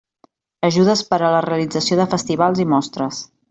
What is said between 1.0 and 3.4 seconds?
per a la realització de festivals i mostres.